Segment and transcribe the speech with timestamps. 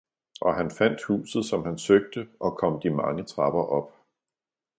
[0.41, 3.93] Og han fandt huset, som han søgte, og kom de mange trapper op